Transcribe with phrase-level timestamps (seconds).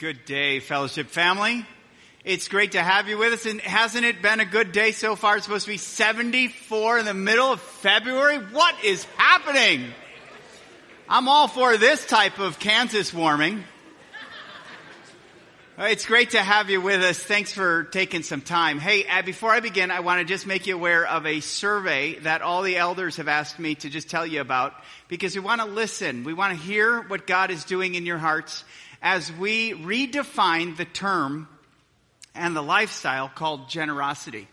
[0.00, 1.66] Good day, fellowship family.
[2.24, 3.44] It's great to have you with us.
[3.44, 5.36] And hasn't it been a good day so far?
[5.36, 8.38] It's supposed to be 74 in the middle of February.
[8.38, 9.84] What is happening?
[11.06, 13.62] I'm all for this type of Kansas warming.
[15.76, 17.18] It's great to have you with us.
[17.18, 18.78] Thanks for taking some time.
[18.78, 22.18] Hey, uh, before I begin, I want to just make you aware of a survey
[22.20, 24.74] that all the elders have asked me to just tell you about
[25.08, 26.24] because we want to listen.
[26.24, 28.64] We want to hear what God is doing in your hearts
[29.02, 31.48] as we redefine the term
[32.34, 34.46] and the lifestyle called generosity.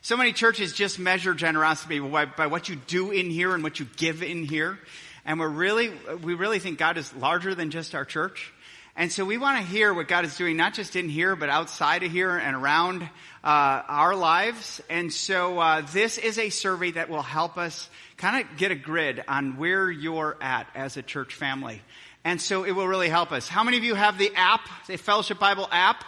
[0.00, 3.78] So many churches just measure generosity by, by what you do in here and what
[3.78, 4.78] you give in here.
[5.24, 8.52] And we're really, we really think God is larger than just our church.
[8.96, 11.48] And so we want to hear what God is doing, not just in here, but
[11.48, 13.06] outside of here and around uh,
[13.44, 14.82] our lives.
[14.90, 17.88] And so uh, this is a survey that will help us
[18.18, 21.80] kind of get a grid on where you're at as a church family.
[22.24, 23.48] And so it will really help us.
[23.48, 26.04] How many of you have the app, the Fellowship Bible app?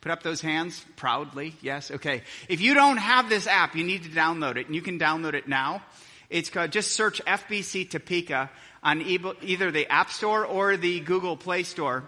[0.00, 1.54] Put up those hands proudly.
[1.60, 1.90] Yes.
[1.92, 2.22] Okay.
[2.48, 5.34] If you don't have this app, you need to download it, and you can download
[5.34, 5.82] it now.
[6.28, 8.50] It's called, just search FBC Topeka
[8.82, 12.04] on either the App Store or the Google Play Store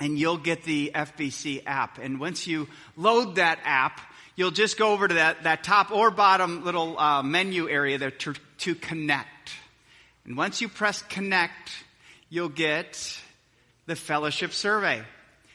[0.00, 1.98] and you'll get the FBC app.
[1.98, 4.00] And once you load that app,
[4.36, 8.10] you'll just go over to that, that top or bottom little uh, menu area there
[8.10, 9.52] to, to connect.
[10.24, 11.72] And once you press connect,
[12.28, 13.20] you'll get
[13.86, 15.02] the fellowship survey.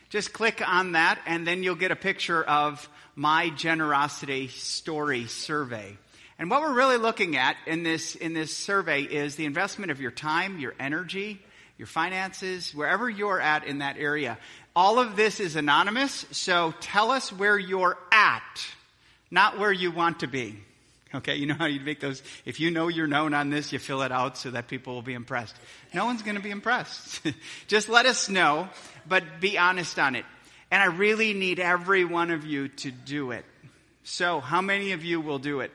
[0.10, 5.98] Just click on that and then you'll get a picture of my generosity story survey.
[6.40, 10.02] And what we're really looking at in this, in this survey is the investment of
[10.02, 11.40] your time, your energy,
[11.78, 14.38] your finances, wherever you're at in that area.
[14.76, 18.66] All of this is anonymous, so tell us where you're at,
[19.30, 20.60] not where you want to be.
[21.18, 23.78] Okay, you know how you'd make those, if you know you're known on this, you
[23.78, 25.56] fill it out so that people will be impressed.
[25.94, 27.22] No one's gonna be impressed.
[27.68, 28.68] Just let us know,
[29.08, 30.26] but be honest on it.
[30.72, 33.46] And I really need every one of you to do it.
[34.04, 35.72] So, how many of you will do it?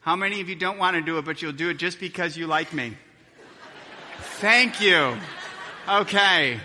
[0.00, 2.38] How many of you don't want to do it, but you'll do it just because
[2.38, 2.96] you like me?
[4.40, 5.14] Thank you.
[5.86, 6.58] Okay.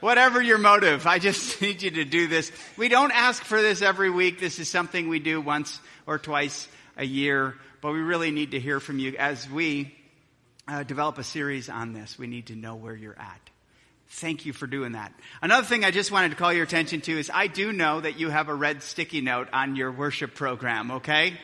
[0.00, 2.52] Whatever your motive, I just need you to do this.
[2.76, 4.38] We don't ask for this every week.
[4.38, 8.60] This is something we do once or twice a year, but we really need to
[8.60, 9.94] hear from you as we
[10.68, 12.16] uh, develop a series on this.
[12.16, 13.40] We need to know where you're at.
[14.10, 15.12] Thank you for doing that.
[15.42, 18.18] Another thing I just wanted to call your attention to is I do know that
[18.18, 21.34] you have a red sticky note on your worship program, okay?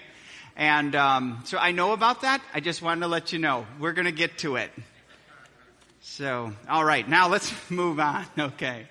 [0.57, 2.41] And um, so I know about that.
[2.55, 3.67] I just wanted to let you know.
[3.81, 4.71] We're going to get to it.
[6.07, 8.27] So, all right, now let's move on.
[8.39, 8.87] Okay.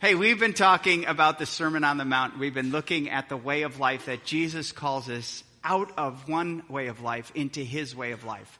[0.00, 2.36] Hey, we've been talking about the Sermon on the Mount.
[2.38, 6.64] We've been looking at the way of life that Jesus calls us out of one
[6.68, 8.58] way of life into his way of life.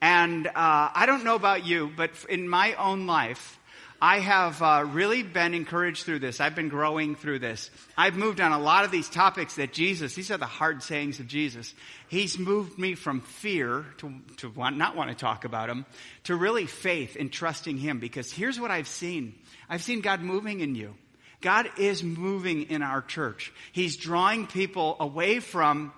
[0.00, 3.57] And uh, I don't know about you, but in my own life,
[4.00, 6.40] I have uh, really been encouraged through this.
[6.40, 7.68] I've been growing through this.
[7.96, 11.18] I've moved on a lot of these topics that Jesus, these are the hard sayings
[11.18, 11.74] of Jesus.
[12.06, 15.84] He's moved me from fear to, to want, not want to talk about him
[16.24, 19.34] to really faith in trusting him because here's what I've seen.
[19.68, 20.94] I've seen God moving in you.
[21.40, 23.52] God is moving in our church.
[23.72, 25.92] He's drawing people away from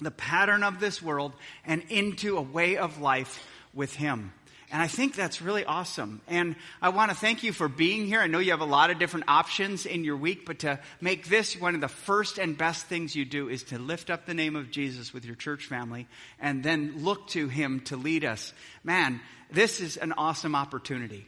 [0.00, 1.32] the pattern of this world
[1.64, 4.32] and into a way of life with Him.
[4.72, 6.22] And I think that's really awesome.
[6.26, 8.20] And I want to thank you for being here.
[8.20, 11.28] I know you have a lot of different options in your week, but to make
[11.28, 14.32] this one of the first and best things you do is to lift up the
[14.32, 16.08] name of Jesus with your church family
[16.40, 18.54] and then look to him to lead us.
[18.82, 21.26] Man, this is an awesome opportunity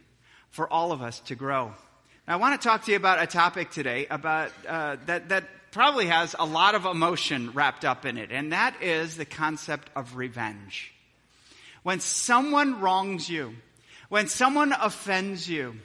[0.49, 1.71] for all of us to grow.
[2.27, 5.43] Now, I want to talk to you about a topic today about uh, that that
[5.69, 9.91] probably has a lot of emotion wrapped up in it, and that is the concept
[9.95, 10.94] of revenge.
[11.85, 13.53] When someone wrongs you,
[14.09, 15.75] when someone offends you,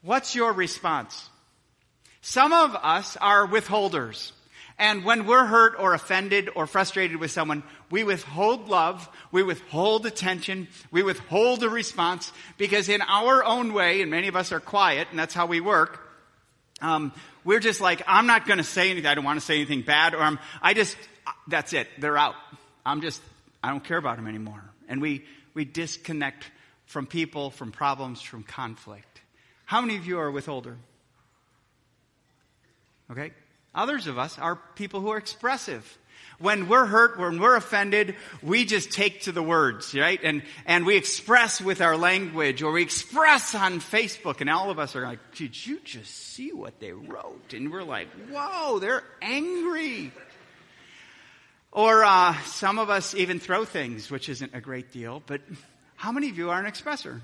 [0.00, 1.28] what's your response?
[2.20, 4.32] Some of us are withholders.
[4.78, 10.06] And when we're hurt or offended or frustrated with someone, we withhold love, we withhold
[10.06, 14.60] attention, we withhold a response because in our own way, and many of us are
[14.60, 15.98] quiet, and that's how we work,
[16.80, 17.12] um,
[17.42, 19.10] we're just like, I'm not going to say anything.
[19.10, 20.96] I don't want to say anything bad, or I'm, I just,
[21.48, 21.88] that's it.
[21.98, 22.36] They're out.
[22.86, 23.20] I'm just,
[23.64, 24.62] I don't care about them anymore.
[24.88, 26.44] And we, we disconnect
[26.86, 29.20] from people, from problems, from conflict.
[29.64, 30.76] How many of you are withholder?
[33.10, 33.32] Okay?
[33.74, 35.98] Others of us are people who are expressive.
[36.38, 40.18] When we're hurt, when we're offended, we just take to the words, right?
[40.22, 44.78] And, and we express with our language or we express on Facebook and all of
[44.78, 47.54] us are like, did you just see what they wrote?
[47.54, 50.12] And we're like, whoa, they're angry.
[51.74, 55.22] Or uh, some of us even throw things, which isn't a great deal.
[55.26, 55.42] But
[55.96, 57.20] how many of you are an expresser?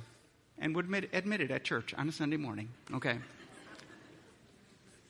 [0.60, 2.68] and would admit, admit it at church on a Sunday morning.
[2.94, 3.18] Okay.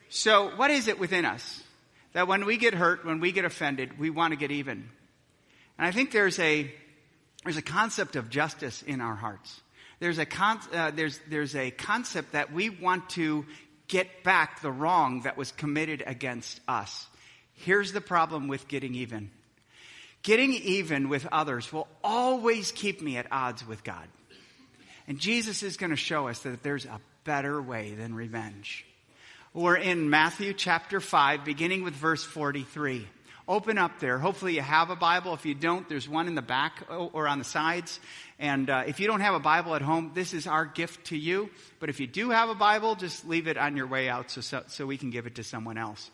[0.09, 1.63] So, what is it within us
[2.13, 4.89] that when we get hurt, when we get offended, we want to get even?
[5.79, 6.73] And I think there's a,
[7.45, 9.61] there's a concept of justice in our hearts.
[9.99, 13.45] There's a, con- uh, there's, there's a concept that we want to
[13.87, 17.07] get back the wrong that was committed against us.
[17.65, 19.31] Here's the problem with getting even
[20.23, 24.07] getting even with others will always keep me at odds with God.
[25.09, 28.85] And Jesus is going to show us that there's a better way than revenge.
[29.53, 33.09] We're in Matthew chapter 5, beginning with verse 43.
[33.49, 34.17] Open up there.
[34.19, 35.35] Hopefully, you have a Bible.
[35.35, 37.99] If you don't, there's one in the back or on the sides.
[38.39, 41.17] And uh, if you don't have a Bible at home, this is our gift to
[41.17, 41.51] you.
[41.81, 44.41] But if you do have a Bible, just leave it on your way out so,
[44.41, 46.13] so, so we can give it to someone else.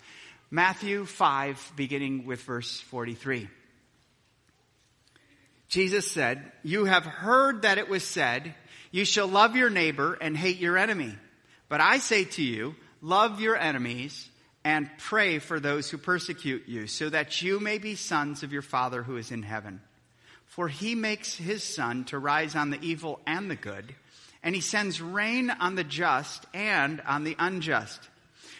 [0.51, 3.49] Matthew 5, beginning with verse 43.
[5.69, 8.55] Jesus said, You have heard that it was said,
[8.93, 11.15] You shall love your neighbor and hate your enemy.
[11.69, 14.29] But I say to you, love your enemies
[14.65, 18.63] and pray for those who persecute you, so that you may be sons of your
[18.63, 19.81] Father who is in heaven.
[20.45, 23.95] For he makes his sun to rise on the evil and the good,
[24.43, 28.01] and he sends rain on the just and on the unjust.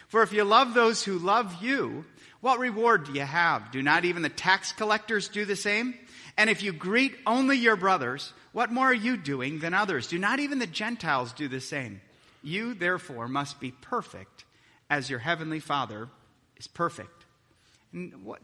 [0.07, 2.05] For if you love those who love you,
[2.41, 3.71] what reward do you have?
[3.71, 5.95] Do not even the tax collectors do the same?
[6.37, 10.07] And if you greet only your brothers, what more are you doing than others?
[10.07, 12.01] Do not even the Gentiles do the same?
[12.43, 14.45] You, therefore, must be perfect
[14.89, 16.09] as your heavenly Father
[16.57, 17.16] is perfect.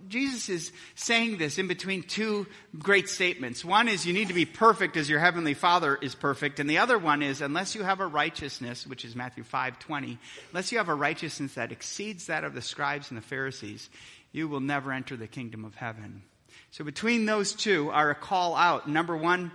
[0.07, 2.47] Jesus is saying this in between two
[2.77, 3.63] great statements.
[3.63, 6.77] One is you need to be perfect as your heavenly Father is perfect, and the
[6.77, 10.17] other one is unless you have a righteousness, which is Matthew 5:20,
[10.51, 13.89] unless you have a righteousness that exceeds that of the scribes and the Pharisees,
[14.31, 16.23] you will never enter the kingdom of heaven.
[16.71, 18.89] So between those two are a call out.
[18.89, 19.51] Number 1,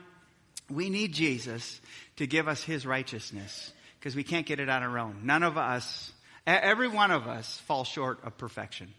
[0.70, 1.80] we need Jesus
[2.16, 5.20] to give us his righteousness because we can't get it on our own.
[5.24, 6.12] None of us
[6.48, 8.94] Every one of us falls short of perfection.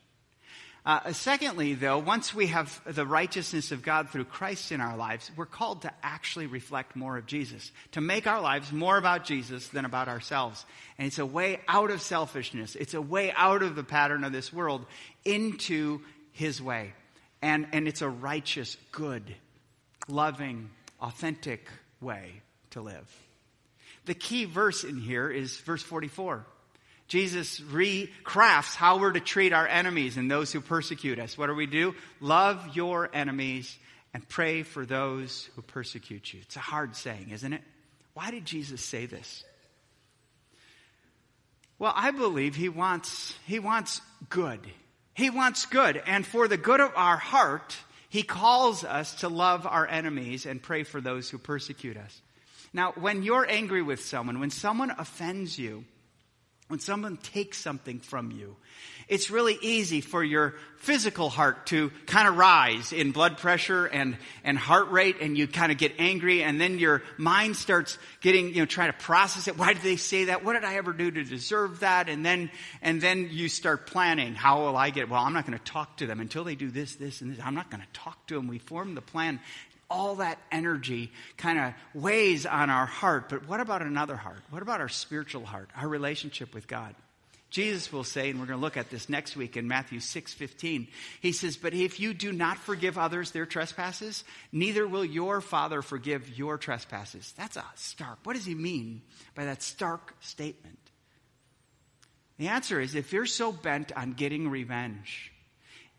[0.85, 5.29] Uh, secondly, though, once we have the righteousness of God through Christ in our lives,
[5.35, 9.67] we're called to actually reflect more of Jesus, to make our lives more about Jesus
[9.67, 10.65] than about ourselves.
[10.97, 12.75] And it's a way out of selfishness.
[12.75, 14.85] It's a way out of the pattern of this world
[15.25, 15.99] into
[16.31, 16.93] His way.
[17.41, 19.35] And, and it's a righteous, good,
[20.07, 20.69] loving,
[21.01, 21.67] authentic
[22.01, 22.41] way
[22.71, 23.07] to live.
[24.05, 26.45] The key verse in here is verse 44.
[27.09, 31.37] Jesus recrafts how we're to treat our enemies and those who persecute us.
[31.37, 31.95] What do we do?
[32.21, 33.75] Love your enemies
[34.13, 36.39] and pray for those who persecute you.
[36.43, 37.61] It's a hard saying, isn't it?
[38.13, 39.43] Why did Jesus say this?
[41.79, 44.59] Well, I believe he wants, he wants good.
[45.15, 46.01] He wants good.
[46.05, 47.75] And for the good of our heart,
[48.09, 52.21] he calls us to love our enemies and pray for those who persecute us.
[52.71, 55.85] Now, when you're angry with someone, when someone offends you,
[56.69, 58.55] when someone takes something from you,
[59.07, 64.15] it's really easy for your physical heart to kind of rise in blood pressure and,
[64.43, 68.49] and heart rate, and you kind of get angry, and then your mind starts getting,
[68.49, 69.57] you know, trying to process it.
[69.57, 70.45] Why did they say that?
[70.45, 72.07] What did I ever do to deserve that?
[72.07, 72.51] And then,
[72.83, 74.35] and then you start planning.
[74.35, 76.69] How will I get, well, I'm not going to talk to them until they do
[76.69, 77.43] this, this, and this.
[77.43, 78.47] I'm not going to talk to them.
[78.47, 79.39] We form the plan
[79.89, 83.29] all that energy kind of weighs on our heart.
[83.29, 84.41] But what about another heart?
[84.49, 86.95] What about our spiritual heart, our relationship with God?
[87.49, 90.33] Jesus will say, and we're going to look at this next week in Matthew 6
[90.33, 90.87] 15.
[91.19, 95.81] He says, But if you do not forgive others their trespasses, neither will your Father
[95.81, 97.33] forgive your trespasses.
[97.35, 98.19] That's a stark.
[98.23, 99.01] What does he mean
[99.33, 100.77] by that stark statement?
[102.37, 105.31] The answer is if you're so bent on getting revenge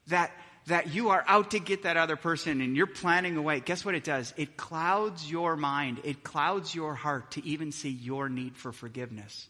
[0.06, 0.30] that
[0.70, 3.94] that you are out to get that other person and you're planning away, guess what
[3.94, 4.34] it does?
[4.36, 9.46] It clouds your mind, it clouds your heart to even see your need for forgiveness.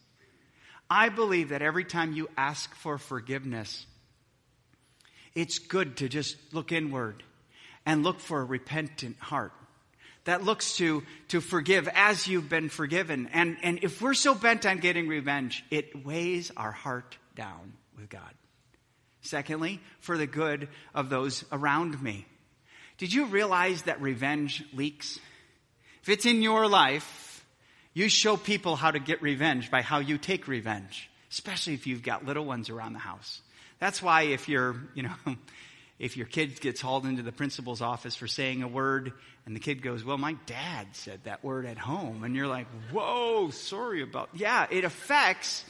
[0.91, 3.87] I believe that every time you ask for forgiveness,
[5.35, 7.23] it's good to just look inward
[7.87, 9.53] and look for a repentant heart
[10.25, 13.29] that looks to, to forgive as you've been forgiven.
[13.33, 18.09] And, and if we're so bent on getting revenge, it weighs our heart down with
[18.11, 18.31] God.
[19.23, 22.27] Secondly, for the good of those around me.
[22.99, 25.19] Did you realize that revenge leaks?
[26.03, 27.45] If it's in your life,
[27.95, 32.03] you show people how to get revenge by how you take revenge, especially if you've
[32.03, 33.41] got little ones around the house.
[33.79, 35.15] That's why if you're, you know,
[35.99, 39.13] if your kid gets hauled into the principal's office for saying a word
[39.47, 42.25] and the kid goes, well, my dad said that word at home.
[42.25, 45.65] And you're like, whoa, sorry about, yeah, it affects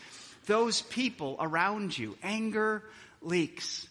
[0.46, 2.16] those people around you.
[2.22, 2.82] Anger,
[3.22, 3.86] leaks.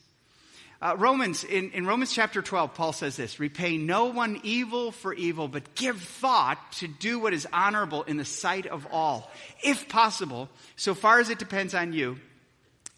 [0.81, 5.13] Uh, Romans, in, in Romans chapter 12, Paul says this Repay no one evil for
[5.13, 9.29] evil, but give thought to do what is honorable in the sight of all.
[9.61, 12.17] If possible, so far as it depends on you,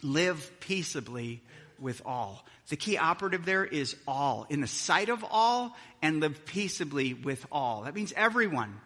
[0.04, 1.42] live peaceably
[1.80, 2.46] with all.
[2.70, 7.46] The key operative there is all, in the sight of all, and live peaceably with
[7.52, 7.82] all.
[7.82, 8.80] That means everyone.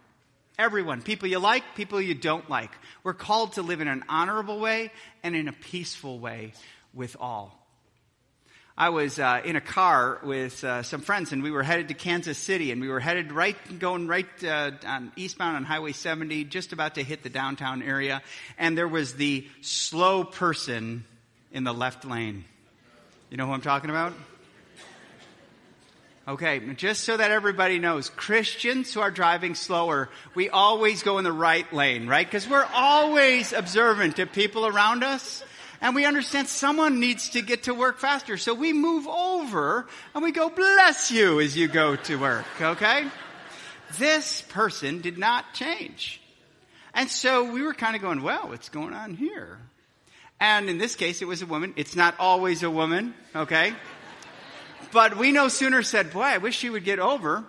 [0.58, 1.02] Everyone.
[1.02, 2.70] People you like, people you don't like.
[3.04, 4.90] We're called to live in an honorable way
[5.22, 6.54] and in a peaceful way
[6.96, 7.62] with all.
[8.78, 11.94] I was uh, in a car with uh, some friends, and we were headed to
[11.94, 16.44] Kansas City, and we were headed right, going right uh, on eastbound on Highway 70,
[16.44, 18.22] just about to hit the downtown area,
[18.58, 21.04] and there was the slow person
[21.52, 22.44] in the left lane.
[23.30, 24.12] You know who I'm talking about?
[26.28, 31.24] Okay, just so that everybody knows, Christians who are driving slower, we always go in
[31.24, 32.26] the right lane, right?
[32.26, 35.44] Because we're always observant to people around us
[35.80, 38.36] and we understand someone needs to get to work faster.
[38.36, 43.06] So we move over and we go, bless you as you go to work, okay?
[43.98, 46.20] This person did not change.
[46.94, 49.58] And so we were kind of going, well, what's going on here?
[50.40, 51.74] And in this case, it was a woman.
[51.76, 53.74] It's not always a woman, okay?
[54.92, 57.44] But we no sooner said, boy, I wish she would get over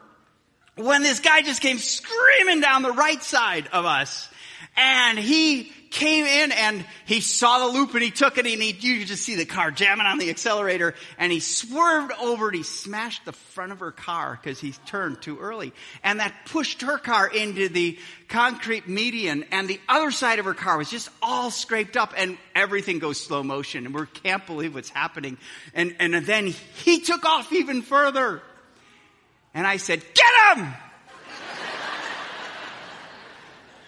[0.76, 4.30] when this guy just came screaming down the right side of us.
[4.76, 8.72] And he came in and he saw the loop and he took it and he,
[8.72, 12.56] you could just see the car jamming on the accelerator and he swerved over and
[12.56, 15.74] he smashed the front of her car because he turned too early.
[16.04, 20.54] And that pushed her car into the concrete median and the other side of her
[20.54, 24.76] car was just all scraped up and everything goes slow motion and we can't believe
[24.76, 25.38] what's happening.
[25.74, 28.42] And, and then he took off even further.
[29.54, 30.74] And I said, get him!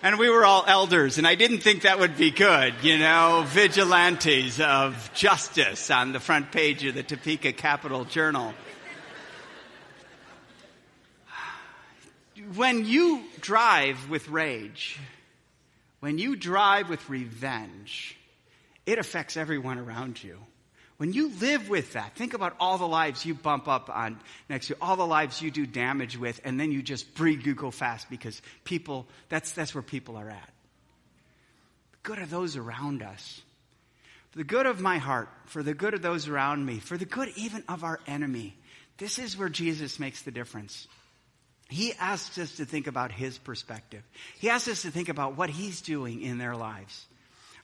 [0.01, 3.43] And we were all elders, and I didn't think that would be good, you know,
[3.45, 8.53] vigilantes of justice on the front page of the Topeka Capital Journal.
[12.55, 14.97] When you drive with rage,
[15.99, 18.15] when you drive with revenge,
[18.85, 20.39] it affects everyone around you.
[20.99, 24.67] When you live with that, think about all the lives you bump up on next
[24.67, 27.71] to all the lives you do damage with, and then you just breathe, you go
[27.71, 30.49] fast because people, that's, that's where people are at.
[31.93, 33.41] The good of those around us,
[34.31, 37.05] for the good of my heart, for the good of those around me, for the
[37.05, 38.57] good even of our enemy.
[38.97, 40.85] This is where Jesus makes the difference.
[41.69, 44.03] He asks us to think about his perspective.
[44.37, 47.05] He asks us to think about what he's doing in their lives.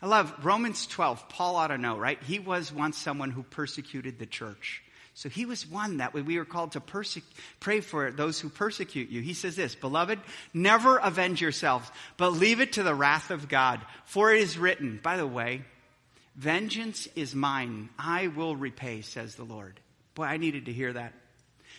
[0.05, 1.29] I love Romans 12.
[1.29, 2.21] Paul ought to know, right?
[2.21, 4.83] He was once someone who persecuted the church.
[5.15, 7.17] So he was one that we were called to perse-
[7.59, 9.21] pray for those who persecute you.
[9.23, 10.19] He says this, Beloved,
[10.53, 13.81] never avenge yourselves, but leave it to the wrath of God.
[14.05, 15.63] For it is written, by the way,
[16.35, 17.89] vengeance is mine.
[17.97, 19.79] I will repay, says the Lord.
[20.13, 21.13] Boy, I needed to hear that.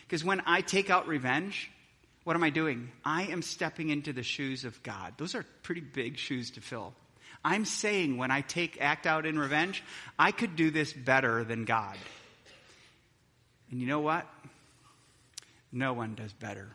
[0.02, 1.70] Because when I take out revenge,
[2.24, 2.90] what am I doing?
[3.04, 5.14] I am stepping into the shoes of God.
[5.16, 6.92] Those are pretty big shoes to fill.
[7.46, 9.84] I'm saying when I take act out in revenge,
[10.18, 11.96] I could do this better than God.
[13.70, 14.26] And you know what?
[15.70, 16.66] No one does better.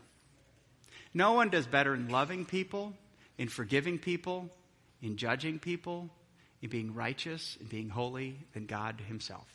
[1.13, 2.93] No one does better in loving people,
[3.37, 4.49] in forgiving people,
[5.01, 6.09] in judging people,
[6.61, 9.47] in being righteous, in being holy than God Himself.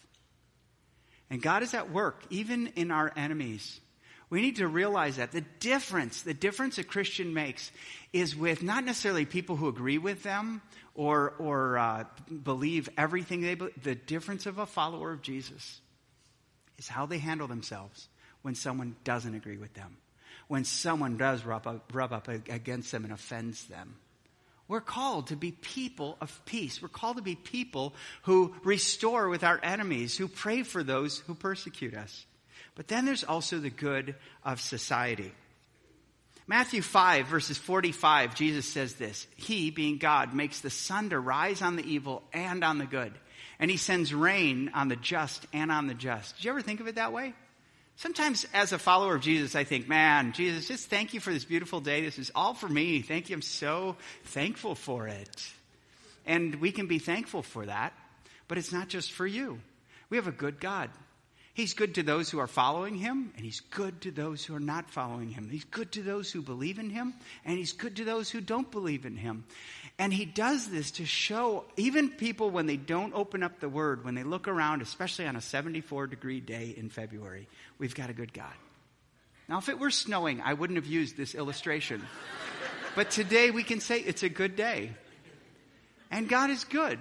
[1.30, 3.80] And God is at work, even in our enemies.
[4.28, 7.70] We need to realize that the difference, the difference a Christian makes
[8.12, 10.62] is with not necessarily people who agree with them
[10.94, 12.04] or, or uh,
[12.42, 13.80] believe everything they believe.
[13.82, 15.80] The difference of a follower of Jesus
[16.78, 18.08] is how they handle themselves
[18.42, 19.96] when someone doesn't agree with them,
[20.48, 23.94] when someone does rub up, rub up against them and offends them.
[24.68, 26.82] We're called to be people of peace.
[26.82, 31.34] We're called to be people who restore with our enemies, who pray for those who
[31.34, 32.26] persecute us.
[32.76, 34.14] But then there's also the good
[34.44, 35.32] of society.
[36.46, 41.60] Matthew 5, verses 45, Jesus says this He, being God, makes the sun to rise
[41.60, 43.12] on the evil and on the good,
[43.58, 46.36] and He sends rain on the just and on the just.
[46.36, 47.34] Did you ever think of it that way?
[47.96, 51.46] Sometimes, as a follower of Jesus, I think, man, Jesus, just thank you for this
[51.46, 52.02] beautiful day.
[52.02, 53.00] This is all for me.
[53.00, 53.36] Thank you.
[53.36, 55.48] I'm so thankful for it.
[56.26, 57.94] And we can be thankful for that,
[58.48, 59.60] but it's not just for you.
[60.10, 60.90] We have a good God.
[61.56, 64.60] He's good to those who are following him, and he's good to those who are
[64.60, 65.48] not following him.
[65.48, 67.14] He's good to those who believe in him,
[67.46, 69.46] and he's good to those who don't believe in him.
[69.98, 74.04] And he does this to show even people when they don't open up the word,
[74.04, 77.48] when they look around, especially on a 74 degree day in February,
[77.78, 78.52] we've got a good God.
[79.48, 82.02] Now, if it were snowing, I wouldn't have used this illustration.
[82.94, 84.90] but today we can say it's a good day.
[86.10, 86.98] And God is good.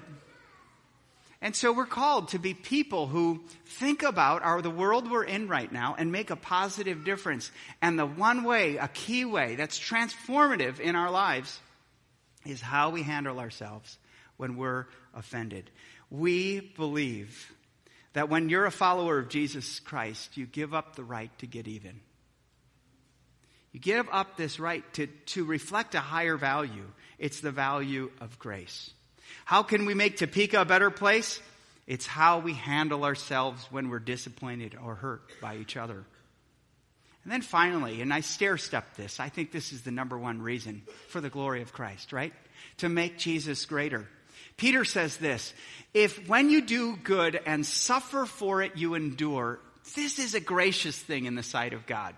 [1.41, 5.47] And so we're called to be people who think about our, the world we're in
[5.47, 7.51] right now and make a positive difference.
[7.81, 11.59] And the one way, a key way that's transformative in our lives
[12.45, 13.97] is how we handle ourselves
[14.37, 15.69] when we're offended.
[16.09, 17.51] We believe
[18.13, 21.67] that when you're a follower of Jesus Christ, you give up the right to get
[21.67, 21.99] even.
[23.73, 26.85] You give up this right to, to reflect a higher value.
[27.19, 28.91] It's the value of grace.
[29.43, 31.41] How can we make Topeka a better place?
[31.87, 36.05] It's how we handle ourselves when we're disappointed or hurt by each other.
[37.23, 40.41] And then finally, and I stair step this, I think this is the number one
[40.41, 42.33] reason for the glory of Christ, right?
[42.77, 44.07] To make Jesus greater.
[44.57, 45.53] Peter says this
[45.93, 49.59] If when you do good and suffer for it, you endure,
[49.95, 52.15] this is a gracious thing in the sight of God.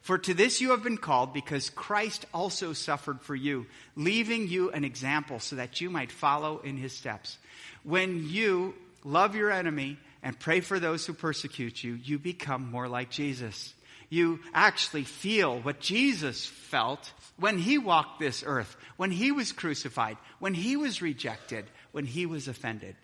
[0.00, 4.70] For to this you have been called, because Christ also suffered for you, leaving you
[4.70, 7.38] an example so that you might follow in his steps.
[7.82, 8.74] When you
[9.04, 13.74] love your enemy and pray for those who persecute you, you become more like Jesus.
[14.08, 20.16] You actually feel what Jesus felt when he walked this earth, when he was crucified,
[20.38, 22.96] when he was rejected, when he was offended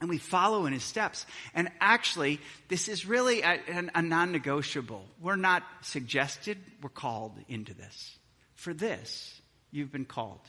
[0.00, 1.24] and we follow in his steps.
[1.54, 3.60] And actually, this is really a,
[3.94, 5.04] a non negotiable.
[5.20, 8.18] We're not suggested, we're called into this.
[8.54, 10.40] For this, you've been called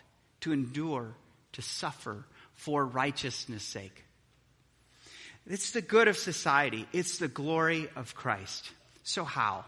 [0.41, 1.15] to endure,
[1.53, 4.03] to suffer for righteousness' sake.
[5.47, 8.71] It's the good of society, it's the glory of Christ.
[9.03, 9.65] So, how?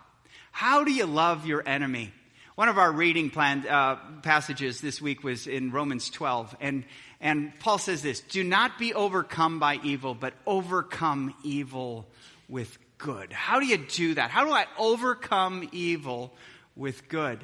[0.52, 2.12] How do you love your enemy?
[2.56, 6.84] One of our reading plan, uh, passages this week was in Romans 12, and,
[7.20, 12.08] and Paul says this Do not be overcome by evil, but overcome evil
[12.48, 13.34] with good.
[13.34, 14.30] How do you do that?
[14.30, 16.34] How do I overcome evil
[16.76, 17.40] with good?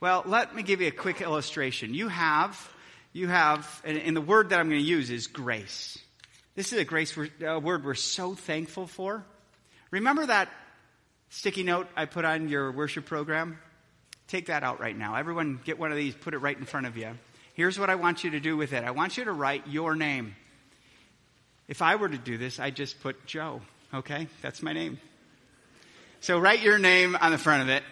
[0.00, 1.92] Well, let me give you a quick illustration.
[1.92, 2.72] You have,
[3.12, 5.98] you have, and the word that I'm going to use is grace.
[6.54, 9.24] This is a grace word we're so thankful for.
[9.90, 10.48] Remember that
[11.30, 13.58] sticky note I put on your worship program?
[14.28, 15.16] Take that out right now.
[15.16, 17.10] Everyone get one of these, put it right in front of you.
[17.58, 19.96] Here's what I want you to do with it I want you to write your
[19.96, 20.36] name.
[21.66, 23.60] If I were to do this, I'd just put Joe,
[23.92, 24.28] okay?
[24.42, 25.00] That's my name.
[26.20, 27.82] So write your name on the front of it.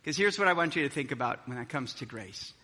[0.00, 2.54] Because here's what I want you to think about when it comes to grace.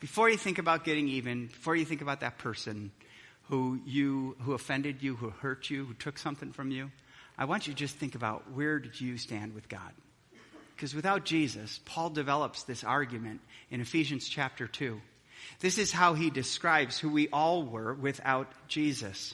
[0.00, 2.92] Before you think about getting even, before you think about that person
[3.50, 6.90] who you who offended you, who hurt you, who took something from you,
[7.36, 9.92] I want you to just think about where did you stand with God?
[10.76, 15.00] Because without Jesus, Paul develops this argument in Ephesians chapter 2.
[15.60, 19.32] This is how he describes who we all were without Jesus.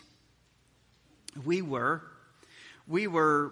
[1.44, 2.00] We were,
[2.87, 3.50] we were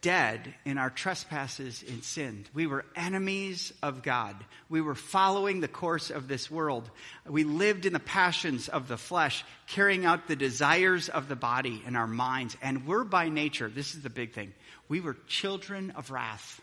[0.00, 2.46] dead in our trespasses and sin.
[2.54, 4.36] We were enemies of God.
[4.70, 6.88] We were following the course of this world.
[7.28, 11.82] We lived in the passions of the flesh, carrying out the desires of the body
[11.84, 12.56] and our minds.
[12.62, 14.54] And we're by nature, this is the big thing,
[14.88, 16.62] we were children of wrath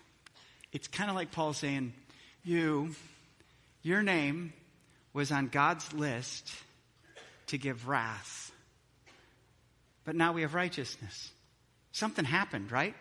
[0.74, 1.94] it's kind of like Paul saying,
[2.44, 2.96] You,
[3.84, 4.52] your name
[5.14, 6.52] was on God's list
[7.48, 8.52] to give wrath.
[10.04, 11.32] But now we have righteousness.
[11.92, 12.96] Something happened, right?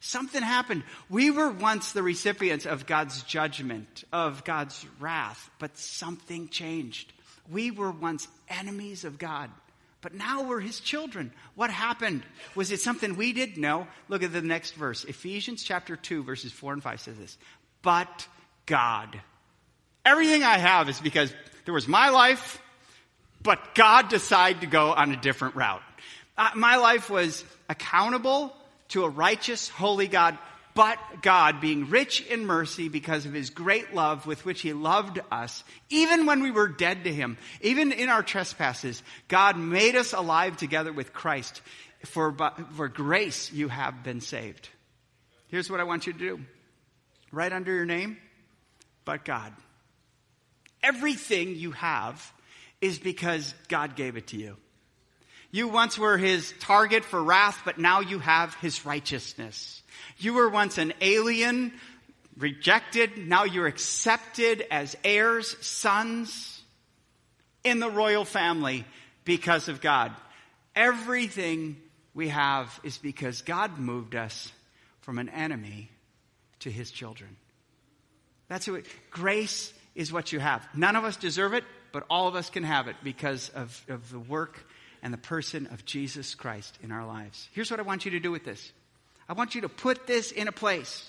[0.00, 0.82] Something happened.
[1.08, 7.12] We were once the recipients of God's judgment, of God's wrath, but something changed.
[7.48, 9.50] We were once enemies of God.
[10.02, 11.32] But now we're his children.
[11.54, 12.24] What happened?
[12.56, 13.56] Was it something we did?
[13.56, 13.86] No.
[14.08, 15.04] Look at the next verse.
[15.04, 17.38] Ephesians chapter 2, verses 4 and 5 says this.
[17.82, 18.26] But
[18.66, 19.20] God.
[20.04, 21.32] Everything I have is because
[21.64, 22.60] there was my life,
[23.40, 25.82] but God decided to go on a different route.
[26.36, 28.52] Uh, my life was accountable
[28.88, 30.36] to a righteous, holy God
[30.74, 35.20] but God, being rich in mercy because of his great love with which he loved
[35.30, 40.12] us, even when we were dead to him, even in our trespasses, God made us
[40.12, 41.60] alive together with Christ.
[42.06, 42.34] For,
[42.74, 44.68] for grace you have been saved.
[45.48, 46.40] Here's what I want you to do
[47.30, 48.16] right under your name,
[49.04, 49.52] but God.
[50.82, 52.32] Everything you have
[52.80, 54.56] is because God gave it to you.
[55.52, 59.81] You once were his target for wrath, but now you have his righteousness.
[60.18, 61.72] You were once an alien,
[62.36, 63.28] rejected.
[63.28, 66.62] Now you're accepted as heirs, sons
[67.64, 68.84] in the royal family
[69.24, 70.12] because of God.
[70.74, 71.76] Everything
[72.14, 74.50] we have is because God moved us
[75.00, 75.90] from an enemy
[76.60, 77.36] to his children.
[78.48, 80.66] That's what grace is what you have.
[80.74, 84.10] None of us deserve it, but all of us can have it because of, of
[84.10, 84.66] the work
[85.02, 87.48] and the person of Jesus Christ in our lives.
[87.52, 88.72] Here's what I want you to do with this.
[89.32, 91.08] I want you to put this in a place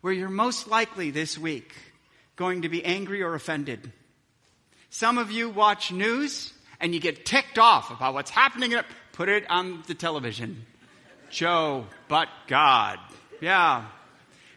[0.00, 1.72] where you're most likely this week
[2.34, 3.92] going to be angry or offended.
[4.88, 8.74] Some of you watch news and you get ticked off about what's happening,
[9.12, 10.66] put it on the television.
[11.30, 12.98] Joe, but God.
[13.40, 13.84] Yeah.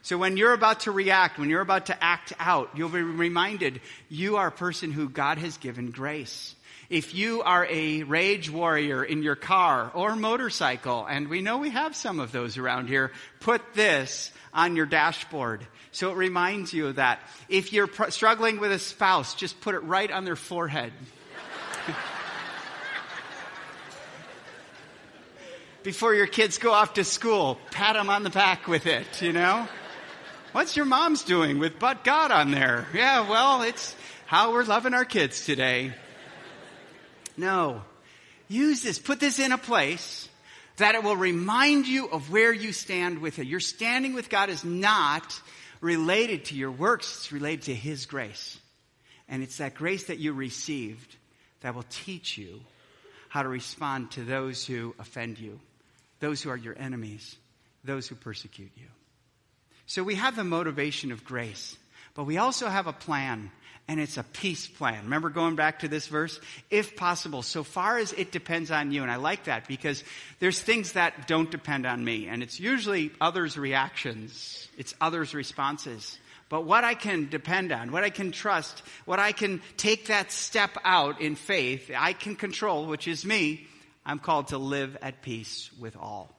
[0.01, 3.81] So when you're about to react, when you're about to act out, you'll be reminded
[4.09, 6.55] you are a person who God has given grace.
[6.93, 11.71] If you are a rage warrior in your car or motorcycle, and we know we
[11.71, 15.65] have some of those around here, put this on your dashboard.
[15.91, 17.19] So it reminds you of that.
[17.49, 20.93] If you're pr- struggling with a spouse, just put it right on their forehead.
[25.81, 29.33] Before your kids go off to school, pat them on the back with it, you
[29.33, 29.67] know?
[30.51, 32.85] What's your mom's doing with but God on there?
[32.93, 33.95] Yeah, well, it's
[34.27, 35.93] how we're loving our kids today.
[37.37, 37.81] No.
[38.47, 38.99] Use this.
[38.99, 40.27] Put this in a place
[40.77, 43.47] that it will remind you of where you stand with it.
[43.47, 45.39] Your standing with God is not
[45.81, 47.17] related to your works.
[47.17, 48.57] It's related to His grace.
[49.29, 51.15] And it's that grace that you received
[51.61, 52.61] that will teach you
[53.29, 55.59] how to respond to those who offend you
[56.23, 57.35] those who are your enemies,
[57.83, 58.87] those who persecute you.
[59.87, 61.75] So we have the motivation of grace,
[62.15, 63.51] but we also have a plan,
[63.87, 65.03] and it's a peace plan.
[65.03, 66.39] Remember going back to this verse?
[66.69, 69.01] If possible, so far as it depends on you.
[69.01, 70.03] And I like that because
[70.39, 76.17] there's things that don't depend on me, and it's usually others' reactions, it's others' responses.
[76.49, 80.31] But what I can depend on, what I can trust, what I can take that
[80.31, 83.67] step out in faith, I can control, which is me,
[84.05, 86.29] I'm called to live at peace with all.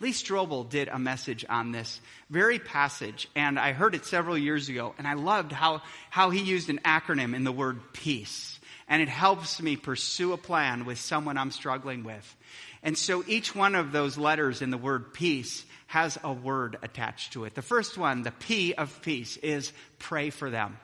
[0.00, 4.70] Lee Strobel did a message on this very passage, and I heard it several years
[4.70, 8.58] ago, and I loved how, how he used an acronym in the word peace.
[8.88, 12.36] And it helps me pursue a plan with someone I'm struggling with.
[12.82, 17.34] And so each one of those letters in the word peace has a word attached
[17.34, 17.54] to it.
[17.54, 20.78] The first one, the P of peace, is pray for them.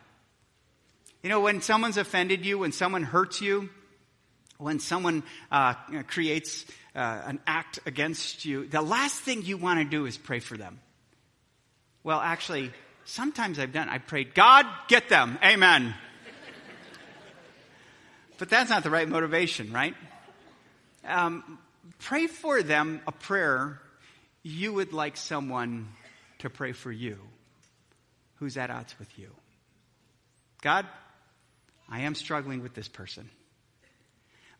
[1.22, 3.70] You know, when someone's offended you, when someone hurts you,
[4.58, 5.74] when someone uh,
[6.06, 6.64] creates
[6.96, 10.56] uh, an act against you, the last thing you want to do is pray for
[10.56, 10.80] them.
[12.02, 12.72] Well, actually,
[13.04, 13.88] sometimes I've done.
[13.88, 15.38] I prayed, God, get them.
[15.44, 15.94] Amen.
[18.38, 19.94] but that's not the right motivation, right?
[21.04, 21.58] Um,
[21.98, 23.78] pray for them a prayer
[24.42, 25.88] you would like someone
[26.38, 27.18] to pray for you
[28.36, 29.30] who's at odds with you.
[30.62, 30.86] God,
[31.88, 33.28] I am struggling with this person.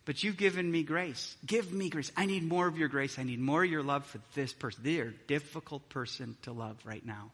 [0.07, 1.37] But you've given me grace.
[1.45, 2.13] Give me grace.
[2.17, 3.19] I need more of your grace.
[3.19, 4.83] I need more of your love for this person.
[4.85, 7.33] They are a difficult person to love right now.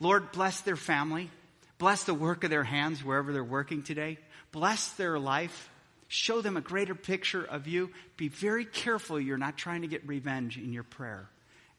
[0.00, 1.30] Lord, bless their family.
[1.78, 4.18] Bless the work of their hands wherever they're working today.
[4.52, 5.68] Bless their life.
[6.08, 7.90] Show them a greater picture of you.
[8.16, 11.28] Be very careful you're not trying to get revenge in your prayer.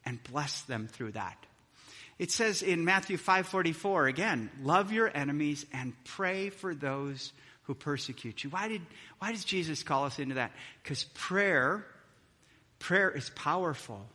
[0.05, 1.37] And bless them through that.
[2.19, 8.43] It says in Matthew 5:44 again, love your enemies and pray for those who persecute
[8.43, 8.49] you.
[8.49, 8.81] Why did
[9.19, 10.51] why does Jesus call us into that?
[10.81, 11.85] Because prayer,
[12.79, 14.05] prayer is powerful.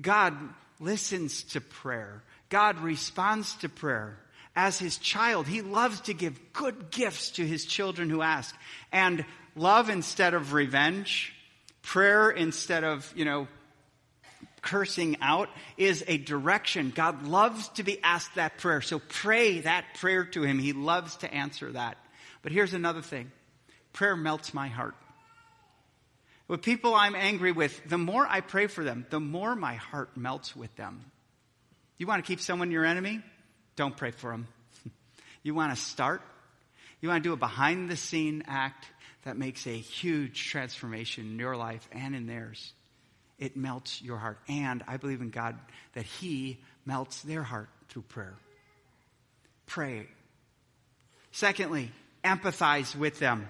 [0.00, 0.34] God
[0.78, 2.22] listens to prayer.
[2.48, 4.18] God responds to prayer.
[4.56, 8.54] As his child, he loves to give good gifts to his children who ask.
[8.90, 11.32] And love instead of revenge,
[11.82, 13.46] prayer instead of, you know,
[14.62, 16.92] cursing out is a direction.
[16.94, 18.80] God loves to be asked that prayer.
[18.80, 20.58] So pray that prayer to him.
[20.58, 21.96] He loves to answer that.
[22.42, 23.30] But here's another thing
[23.92, 24.94] prayer melts my heart.
[26.48, 30.16] With people I'm angry with, the more I pray for them, the more my heart
[30.16, 31.04] melts with them.
[31.96, 33.20] You want to keep someone your enemy?
[33.76, 34.48] Don't pray for them.
[35.44, 36.22] you want to start?
[37.00, 38.86] You want to do a behind the scene act
[39.24, 42.72] that makes a huge transformation in your life and in theirs.
[43.38, 44.38] It melts your heart.
[44.48, 45.56] And I believe in God
[45.94, 48.34] that He melts their heart through prayer.
[49.66, 50.08] Pray.
[51.32, 51.90] Secondly,
[52.24, 53.48] empathize with them.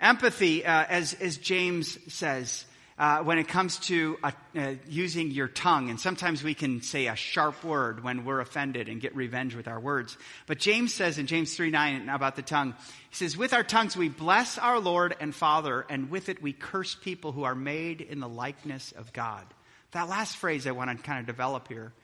[0.00, 2.64] Empathy, uh, as, as James says,
[3.00, 7.06] uh, when it comes to uh, uh, using your tongue, and sometimes we can say
[7.06, 10.18] a sharp word when we're offended and get revenge with our words.
[10.46, 12.74] But James says in James 3 9 about the tongue,
[13.08, 16.52] he says, With our tongues we bless our Lord and Father, and with it we
[16.52, 19.46] curse people who are made in the likeness of God.
[19.92, 21.94] That last phrase I want to kind of develop here,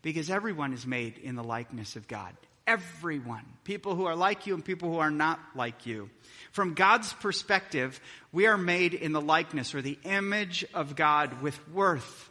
[0.00, 2.34] because everyone is made in the likeness of God
[2.66, 6.08] everyone people who are like you and people who are not like you.
[6.52, 8.00] From God's perspective,
[8.32, 12.30] we are made in the likeness or the image of God with worth,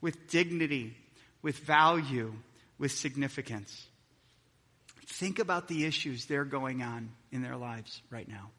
[0.00, 0.96] with dignity,
[1.42, 2.32] with value,
[2.78, 3.86] with significance.
[5.06, 8.50] Think about the issues they're going on in their lives right now.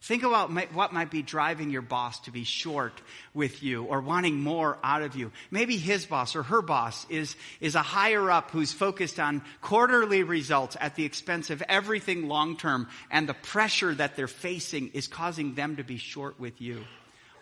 [0.00, 3.02] Think about what might be driving your boss to be short
[3.34, 5.32] with you or wanting more out of you.
[5.50, 10.22] Maybe his boss or her boss is, is a higher up who's focused on quarterly
[10.22, 15.08] results at the expense of everything long term, and the pressure that they're facing is
[15.08, 16.84] causing them to be short with you.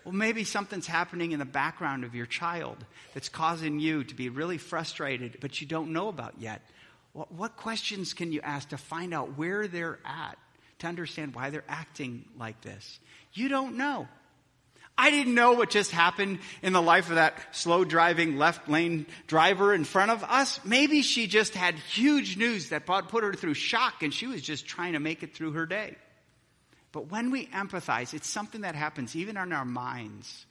[0.05, 2.79] Well, maybe something's happening in the background of your child
[3.13, 6.63] that's causing you to be really frustrated, but you don't know about yet.
[7.13, 10.39] What, what questions can you ask to find out where they're at?
[10.81, 12.99] To understand why they're acting like this.
[13.33, 14.09] You don't know.
[14.99, 19.07] I didn't know what just happened in the life of that slow driving left lane
[19.27, 20.59] driver in front of us.
[20.65, 24.67] Maybe she just had huge news that put her through shock and she was just
[24.67, 25.97] trying to make it through her day.
[26.93, 30.47] But when we empathize, it's something that happens even in our minds.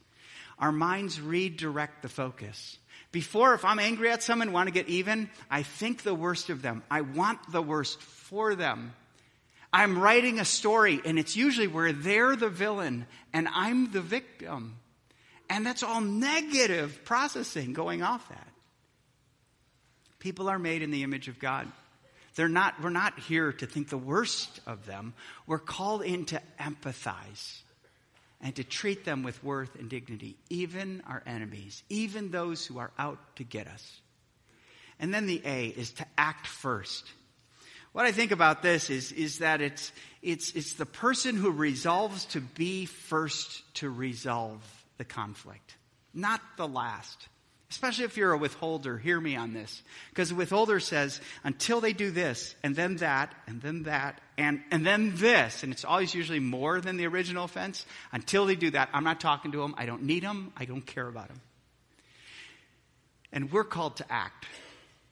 [0.60, 2.78] Our minds redirect the focus.
[3.12, 6.62] Before, if I'm angry at someone, want to get even, I think the worst of
[6.62, 6.84] them.
[6.92, 8.94] I want the worst for them.
[9.76, 14.78] I'm writing a story, and it's usually where they're the villain and I'm the victim.
[15.50, 18.48] And that's all negative processing going off that.
[20.20, 21.70] People are made in the image of God.
[22.36, 25.14] They're not, we're not here to think the worst of them.
[25.46, 27.60] We're called in to empathize
[28.40, 32.92] and to treat them with worth and dignity, even our enemies, even those who are
[32.98, 34.00] out to get us.
[35.02, 37.04] And then the A is to act first.
[37.96, 42.26] What I think about this is, is that it's, it's, it's the person who resolves
[42.26, 44.62] to be first to resolve
[44.98, 45.78] the conflict,
[46.14, 47.30] not the last.
[47.72, 49.82] Especially if you're a withholder, hear me on this.
[50.10, 54.62] Because the withholder says, until they do this, and then that, and then that, and,
[54.72, 58.72] and then this, and it's always usually more than the original offense, until they do
[58.72, 61.40] that, I'm not talking to them, I don't need them, I don't care about them.
[63.32, 64.48] And we're called to act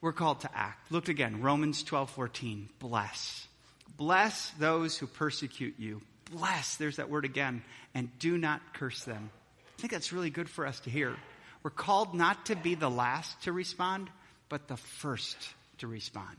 [0.04, 0.92] we're called to act.
[0.92, 2.70] Look again, Romans 12, 14.
[2.80, 3.48] Bless.
[3.96, 6.02] Bless those who persecute you.
[6.30, 7.64] Bless, there's that word again,
[7.96, 9.30] and do not curse them.
[9.78, 11.16] I think that's really good for us to hear.
[11.64, 14.10] We're called not to be the last to respond,
[14.50, 15.38] but the first
[15.78, 16.36] to respond.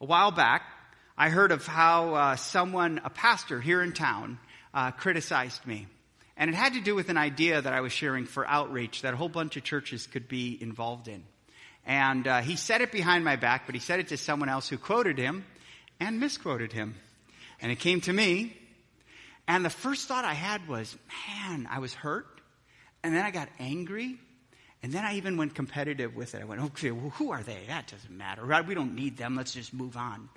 [0.00, 0.62] A while back,
[1.16, 4.40] I heard of how uh, someone, a pastor here in town,
[4.74, 5.86] uh, criticized me.
[6.36, 9.14] And it had to do with an idea that I was sharing for outreach that
[9.14, 11.24] a whole bunch of churches could be involved in.
[11.84, 14.68] And uh, he said it behind my back, but he said it to someone else
[14.68, 15.44] who quoted him
[16.00, 16.94] and misquoted him.
[17.60, 18.56] And it came to me.
[19.46, 20.96] And the first thought I had was,
[21.48, 22.26] man, I was hurt.
[23.02, 24.18] And then I got angry.
[24.82, 26.42] And then I even went competitive with it.
[26.42, 27.58] I went, okay, well, who are they?
[27.68, 28.44] That doesn't matter.
[28.62, 29.36] We don't need them.
[29.36, 30.28] Let's just move on.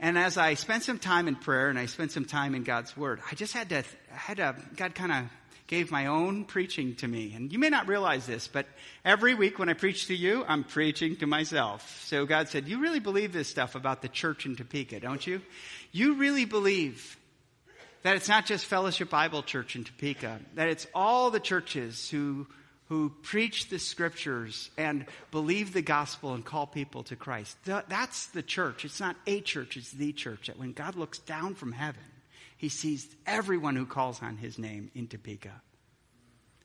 [0.00, 2.96] And as I spent some time in prayer and I spent some time in God's
[2.96, 5.24] Word, I just had to, I had to, God kind of
[5.66, 7.34] gave my own preaching to me.
[7.34, 8.66] And you may not realize this, but
[9.04, 12.04] every week when I preach to you, I'm preaching to myself.
[12.06, 15.42] So God said, You really believe this stuff about the church in Topeka, don't you?
[15.92, 17.16] You really believe
[18.02, 22.46] that it's not just Fellowship Bible Church in Topeka, that it's all the churches who
[22.88, 27.56] who preach the scriptures and believe the gospel and call people to Christ.
[27.64, 28.84] That's the church.
[28.84, 30.46] It's not a church, it's the church.
[30.46, 32.00] That when God looks down from heaven,
[32.56, 35.62] he sees everyone who calls on his name in Topeka.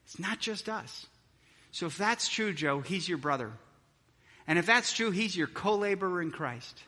[0.06, 1.06] It's not just us.
[1.72, 3.52] So if that's true, Joe, he's your brother.
[4.48, 6.82] And if that's true, he's your co laborer in Christ.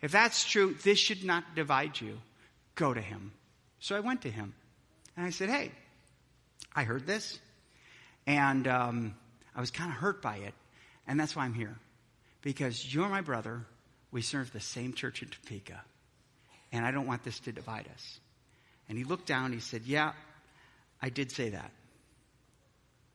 [0.00, 2.18] If that's true, this should not divide you.
[2.74, 3.32] Go to him.
[3.80, 4.54] So I went to him
[5.16, 5.72] and I said, Hey,
[6.74, 7.38] I heard this.
[8.28, 9.14] And um,
[9.56, 10.52] I was kind of hurt by it.
[11.06, 11.74] And that's why I'm here.
[12.42, 13.64] Because you're my brother.
[14.12, 15.80] We serve the same church in Topeka.
[16.70, 18.20] And I don't want this to divide us.
[18.86, 19.54] And he looked down.
[19.54, 20.12] He said, Yeah,
[21.00, 21.70] I did say that.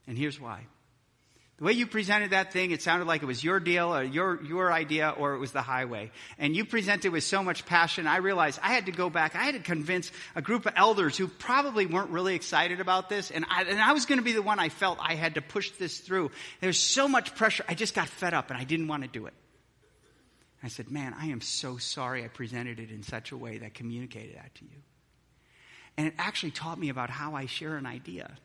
[0.08, 0.66] And here's why.
[1.64, 4.44] The way you presented that thing, it sounded like it was your deal or your,
[4.44, 6.12] your idea or it was the highway.
[6.38, 9.34] And you presented with so much passion, I realized I had to go back.
[9.34, 13.32] I had to convince a group of elders who probably weren't really excited about this.
[13.32, 15.42] And I, and I was going to be the one I felt I had to
[15.42, 16.32] push this through.
[16.60, 17.64] There's so much pressure.
[17.70, 19.34] I just got fed up and I didn't want to do it.
[20.62, 23.74] I said, man, I am so sorry I presented it in such a way that
[23.74, 24.82] communicated that to you.
[25.96, 28.36] And it actually taught me about how I share an idea.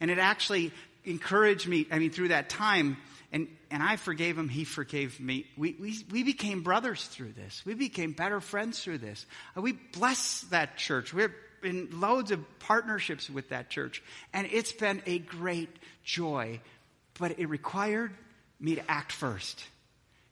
[0.00, 0.72] And it actually
[1.04, 2.96] encouraged me, I mean, through that time,
[3.32, 5.46] and, and I forgave him, he forgave me.
[5.56, 7.62] We, we, we became brothers through this.
[7.64, 9.24] We became better friends through this.
[9.56, 11.14] Uh, we bless that church.
[11.14, 14.02] We're in loads of partnerships with that church.
[14.32, 15.68] And it's been a great
[16.02, 16.60] joy.
[17.18, 18.12] But it required
[18.58, 19.62] me to act first.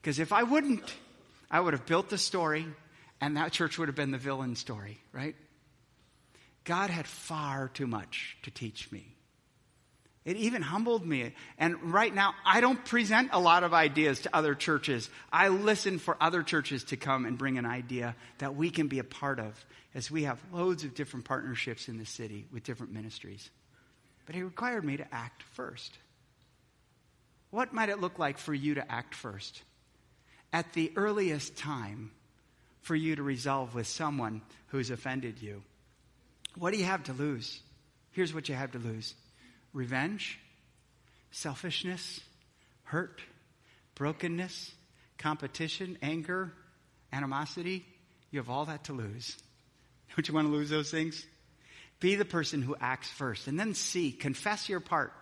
[0.01, 0.93] Because if I wouldn't,
[1.51, 2.67] I would have built the story,
[3.21, 5.37] and that church would have been the villain story, right?
[6.65, 9.07] God had far too much to teach me.
[10.29, 11.33] It even humbled me.
[11.57, 15.09] And right now, I don't present a lot of ideas to other churches.
[15.33, 18.99] I listen for other churches to come and bring an idea that we can be
[18.99, 19.65] a part of
[19.95, 23.49] as we have loads of different partnerships in the city with different ministries.
[24.27, 25.97] But it required me to act first.
[27.49, 29.63] What might it look like for you to act first?
[30.53, 32.11] At the earliest time,
[32.83, 35.63] for you to resolve with someone who's offended you.
[36.55, 37.61] What do you have to lose?
[38.11, 39.15] Here's what you have to lose
[39.79, 40.41] revenge,
[41.31, 42.21] selfishness,
[42.83, 43.21] hurt,
[43.95, 44.73] brokenness,
[45.19, 46.53] competition, anger,
[47.13, 47.87] animosity.
[48.33, 49.37] You have all that to lose.
[50.17, 51.25] Don't you want to lose those things?
[52.01, 53.47] Be the person who acts first.
[53.47, 55.13] And then C, confess your part.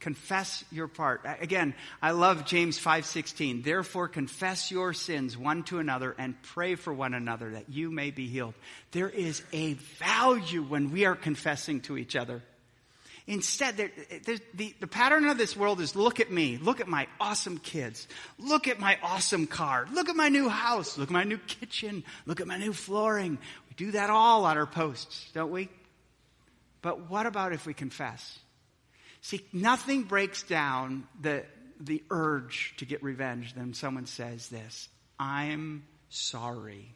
[0.00, 1.20] Confess your part.
[1.40, 3.62] Again, I love James 5:16.
[3.62, 8.10] Therefore confess your sins one to another and pray for one another that you may
[8.10, 8.54] be healed.
[8.92, 12.42] There is a value when we are confessing to each other.
[13.26, 17.56] Instead, the, the pattern of this world is look at me, look at my awesome
[17.56, 18.06] kids,
[18.38, 22.04] look at my awesome car, look at my new house, look at my new kitchen,
[22.26, 23.38] look at my new flooring.
[23.68, 25.70] We do that all on our posts, don't we?
[26.82, 28.38] But what about if we confess?
[29.22, 31.44] See, nothing breaks down the,
[31.80, 36.94] the urge to get revenge than someone says this I'm sorry.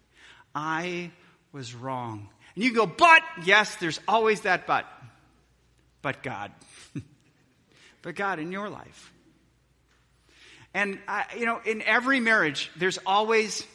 [0.54, 1.10] I
[1.52, 2.28] was wrong.
[2.54, 4.84] And you go, but, yes, there's always that but
[6.02, 6.52] but God.
[8.02, 9.12] but God in your life.
[10.74, 13.66] And, I, you know, in every marriage, there's always,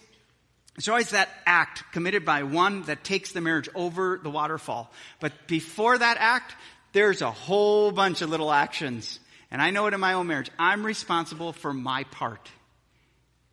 [0.76, 4.92] there's always that act committed by one that takes the marriage over the waterfall.
[5.20, 6.56] But before that act,
[6.94, 9.20] there's a whole bunch of little actions.
[9.52, 10.52] And I know it in my own marriage.
[10.58, 12.50] I'm responsible for my part.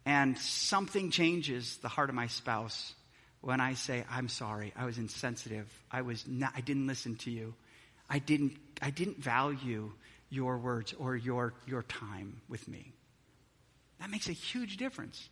[0.06, 2.94] And something changes the heart of my spouse
[3.40, 7.30] when I say, I'm sorry, I was insensitive, I was not, I didn't listen to
[7.30, 7.54] you.
[8.10, 9.92] I didn't, I didn't value
[10.28, 12.92] your words or your, your time with me.
[14.00, 15.28] That makes a huge difference.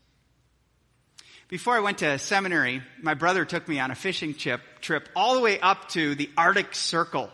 [1.48, 5.34] Before I went to seminary, my brother took me on a fishing trip, trip all
[5.34, 7.30] the way up to the Arctic Circle.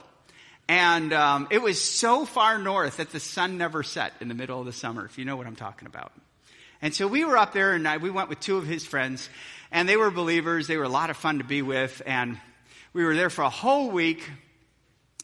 [0.68, 4.60] And um, it was so far north that the sun never set in the middle
[4.60, 6.12] of the summer, if you know what I'm talking about.
[6.80, 9.28] And so we were up there, and I, we went with two of his friends,
[9.72, 10.66] and they were believers.
[10.68, 12.38] They were a lot of fun to be with, and
[12.92, 14.30] we were there for a whole week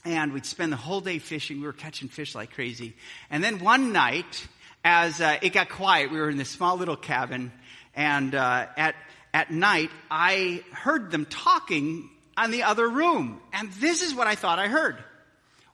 [0.04, 1.60] and we'd spend the whole day fishing.
[1.60, 2.94] We were catching fish like crazy.
[3.30, 4.46] And then one night,
[4.84, 7.52] as uh, it got quiet, we were in this small little cabin,
[7.94, 8.94] and uh, at
[9.32, 14.34] at night, I heard them talking on the other room, and this is what I
[14.34, 14.96] thought I heard.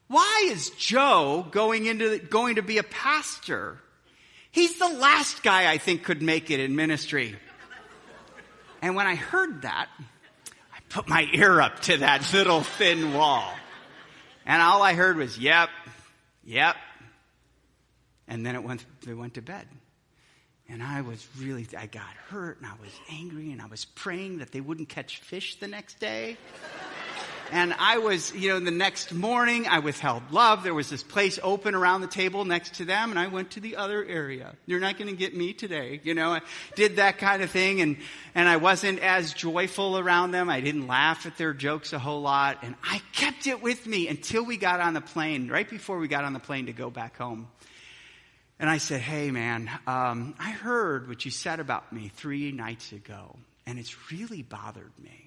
[0.07, 3.79] Why is Joe going into going to be a pastor?
[4.51, 7.35] He's the last guy I think could make it in ministry.
[8.81, 9.89] And when I heard that,
[10.73, 13.53] I put my ear up to that little thin wall.
[14.47, 15.69] And all I heard was, yep,
[16.45, 16.77] yep.
[18.29, 19.67] And then it went, they went to bed.
[20.69, 24.37] And I was really, I got hurt and I was angry and I was praying
[24.37, 26.37] that they wouldn't catch fish the next day.
[27.51, 30.63] And I was, you know, the next morning I withheld love.
[30.63, 33.59] There was this place open around the table next to them and I went to
[33.59, 34.55] the other area.
[34.65, 36.01] You're not going to get me today.
[36.03, 36.41] You know, I
[36.75, 37.97] did that kind of thing and,
[38.35, 40.49] and I wasn't as joyful around them.
[40.49, 44.07] I didn't laugh at their jokes a whole lot and I kept it with me
[44.07, 46.89] until we got on the plane, right before we got on the plane to go
[46.89, 47.47] back home.
[48.59, 52.91] And I said, Hey man, um, I heard what you said about me three nights
[52.91, 53.35] ago
[53.67, 55.26] and it's really bothered me.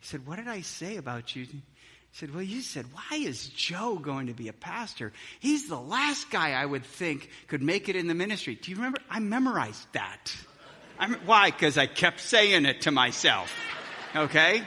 [0.00, 1.44] He said, What did I say about you?
[1.44, 1.62] He
[2.12, 5.12] said, Well, you said, Why is Joe going to be a pastor?
[5.40, 8.54] He's the last guy I would think could make it in the ministry.
[8.54, 9.00] Do you remember?
[9.10, 10.34] I memorized that.
[10.98, 11.50] I'm, why?
[11.50, 13.52] Because I kept saying it to myself.
[14.16, 14.62] Okay?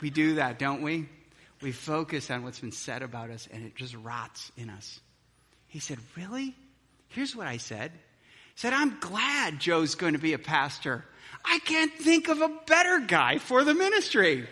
[0.00, 1.08] We do that, don't we?
[1.62, 5.00] We focus on what's been said about us and it just rots in us.
[5.68, 6.54] He said, Really?
[7.08, 7.92] Here's what I said.
[7.92, 11.04] He said, I'm glad Joe's going to be a pastor.
[11.46, 14.46] I can't think of a better guy for the ministry.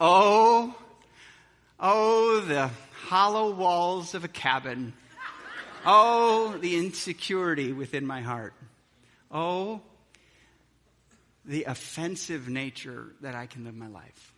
[0.00, 0.74] oh,
[1.78, 2.70] oh, the
[3.06, 4.92] hollow walls of a cabin.
[5.86, 8.54] Oh, the insecurity within my heart.
[9.30, 9.80] Oh,
[11.44, 14.32] the offensive nature that I can live my life.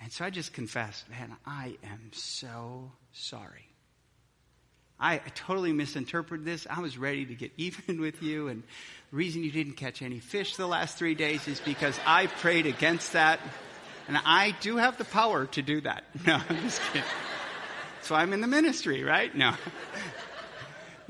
[0.00, 3.67] And so I just confessed, man, I am so sorry.
[5.00, 6.66] I, totally misinterpreted this.
[6.68, 8.48] I was ready to get even with you.
[8.48, 8.62] And
[9.10, 12.66] the reason you didn't catch any fish the last three days is because I prayed
[12.66, 13.40] against that.
[14.08, 16.04] And I do have the power to do that.
[16.26, 17.08] No, I'm just kidding.
[18.02, 19.34] So I'm in the ministry, right?
[19.34, 19.54] No.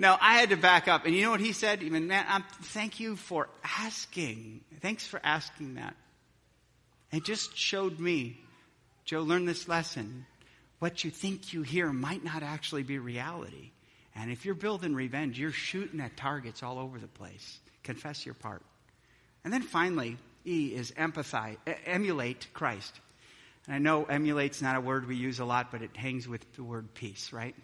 [0.01, 1.07] No, I had to back up.
[1.07, 1.83] And you know what he said?
[1.83, 4.61] Even, man, I'm, thank you for asking.
[4.81, 5.97] Thanks for asking that.
[7.11, 8.39] It just showed me
[9.09, 10.27] Joe, learn this lesson.
[10.81, 13.73] What you think you hear might not actually be reality.
[14.21, 17.61] And if you're building revenge, you're shooting at targets all over the place.
[17.85, 18.63] Confess your part.
[19.45, 21.57] And then finally, E is empathize,
[21.87, 23.01] emulate Christ.
[23.67, 26.53] And I know emulate's not a word we use a lot, but it hangs with
[26.55, 27.55] the word peace, right?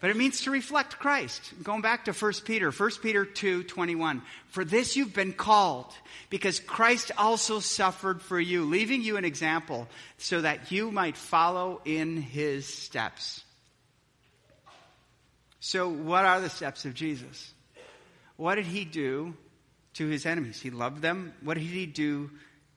[0.00, 1.54] But it means to reflect Christ.
[1.62, 4.22] Going back to 1 Peter, 1 Peter 2, 21.
[4.48, 5.92] For this you've been called,
[6.28, 9.88] because Christ also suffered for you, leaving you an example
[10.18, 13.42] so that you might follow in his steps.
[15.60, 17.52] So, what are the steps of Jesus?
[18.36, 19.34] What did he do
[19.94, 20.60] to his enemies?
[20.60, 21.32] He loved them.
[21.42, 22.30] What did he do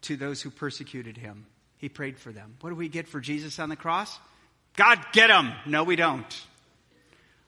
[0.03, 1.45] to those who persecuted him?
[1.77, 2.55] He prayed for them.
[2.61, 4.17] What do we get for Jesus on the cross?
[4.75, 5.53] God, get them.
[5.65, 6.45] No, we don't.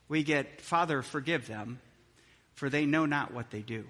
[0.08, 1.80] We get, Father, forgive them,
[2.54, 3.84] for they know not what they do.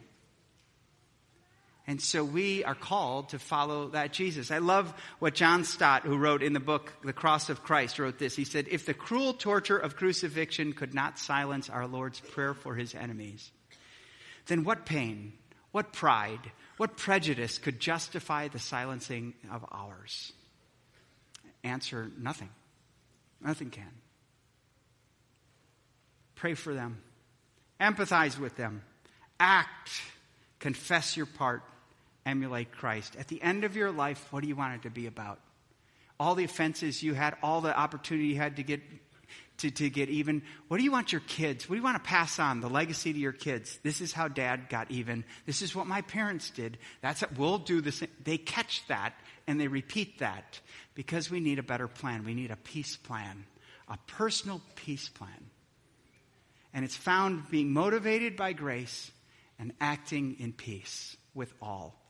[1.87, 4.51] And so we are called to follow that Jesus.
[4.53, 8.19] I love what John Stott, who wrote in the book The Cross of Christ, wrote
[8.19, 8.37] this.
[8.37, 12.77] He said, If the cruel torture of crucifixion could not silence our Lord's prayer for
[12.77, 13.51] his enemies,
[14.47, 15.33] then what pain,
[15.73, 20.33] what pride, what prejudice could justify the silencing of ours?
[21.65, 22.51] Answer nothing.
[23.41, 23.91] Nothing can.
[26.37, 27.01] Pray for them,
[27.81, 28.83] empathize with them,
[29.39, 30.03] act,
[30.59, 31.63] confess your part,
[32.25, 33.17] emulate Christ.
[33.19, 35.41] At the end of your life, what do you want it to be about?
[36.21, 38.81] All the offenses you had, all the opportunity you had to get
[39.59, 40.43] to, to get even.
[40.69, 41.69] What do you want your kids?
[41.69, 42.61] What do you want to pass on?
[42.61, 43.79] The legacy to your kids.
[43.83, 45.25] This is how dad got even.
[45.47, 46.79] This is what my parents did.
[47.01, 47.31] That's it.
[47.37, 48.09] We'll do the same.
[48.25, 49.15] They catch that
[49.47, 50.61] and they repeat that
[50.95, 52.25] because we need a better plan.
[52.25, 53.45] We need a peace plan,
[53.89, 55.51] a personal peace plan.
[56.75, 59.11] And it's found being motivated by grace
[59.59, 62.02] and acting in peace with all.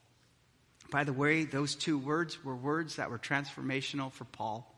[0.92, 4.70] By the way, those two words were words that were transformational for Paul.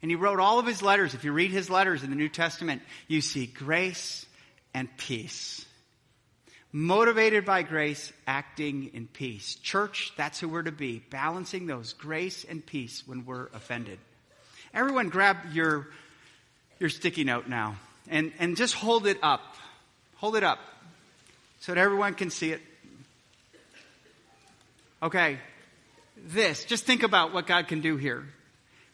[0.00, 1.12] And he wrote all of his letters.
[1.12, 4.24] If you read his letters in the New Testament, you see grace
[4.72, 5.66] and peace.
[6.70, 9.56] Motivated by grace, acting in peace.
[9.56, 13.98] Church, that's who we're to be, balancing those grace and peace when we're offended.
[14.72, 15.88] Everyone grab your,
[16.78, 17.74] your sticky note now
[18.06, 19.56] and, and just hold it up.
[20.18, 20.60] Hold it up
[21.58, 22.60] so that everyone can see it.
[25.02, 25.38] Okay,
[26.16, 28.24] this, just think about what God can do here.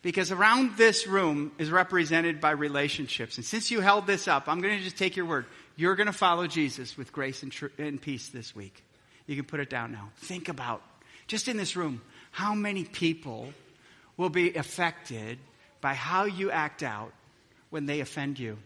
[0.02, 3.36] Because around this room is represented by relationships.
[3.36, 5.46] And since you held this up, I'm going to just take your word.
[5.76, 8.82] You're going to follow Jesus with grace and, tr- and peace this week.
[9.26, 10.10] You can put it down now.
[10.16, 10.82] Think about,
[11.28, 12.02] just in this room,
[12.32, 13.52] how many people
[14.16, 15.38] will be affected
[15.80, 17.12] by how you act out
[17.70, 18.58] when they offend you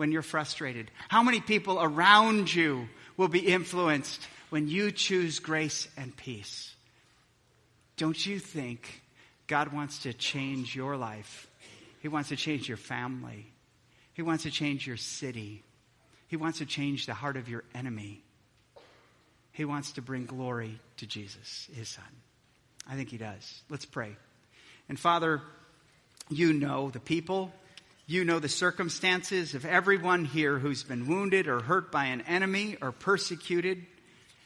[0.00, 0.90] when you're frustrated?
[1.08, 6.74] How many people around you will be influenced when you choose grace and peace?
[8.00, 9.02] Don't you think
[9.46, 11.46] God wants to change your life?
[12.00, 13.44] He wants to change your family.
[14.14, 15.62] He wants to change your city.
[16.26, 18.22] He wants to change the heart of your enemy.
[19.52, 22.04] He wants to bring glory to Jesus, his son.
[22.88, 23.60] I think he does.
[23.68, 24.16] Let's pray.
[24.88, 25.42] And Father,
[26.30, 27.52] you know the people
[28.06, 32.76] you know the circumstances of everyone here who's been wounded or hurt by an enemy
[32.80, 33.84] or persecuted.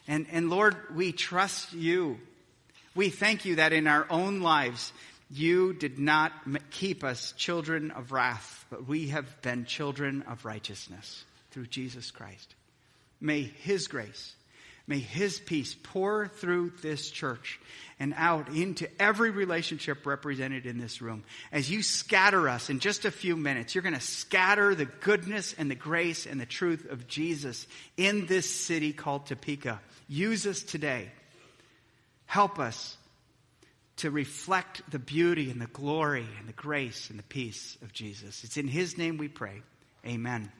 [0.08, 2.18] And, and Lord, we trust you.
[2.94, 4.92] We thank you that in our own lives,
[5.30, 6.32] you did not
[6.70, 12.54] keep us children of wrath, but we have been children of righteousness through Jesus Christ.
[13.20, 14.34] May His grace
[14.86, 17.58] May His peace pour through this church
[17.98, 21.24] and out into every relationship represented in this room.
[21.50, 25.54] As you scatter us in just a few minutes, you're going to scatter the goodness
[25.56, 27.66] and the grace and the truth of Jesus
[27.96, 29.80] in this city called Topeka.
[30.06, 31.08] Use us today.
[32.26, 32.96] Help us
[33.96, 38.44] to reflect the beauty and the glory and the grace and the peace of Jesus.
[38.44, 39.62] It's in His name we pray.
[40.04, 40.50] Amen.